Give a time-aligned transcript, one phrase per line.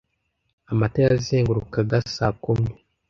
[0.71, 2.71] Amata yazengurukaga saa kumi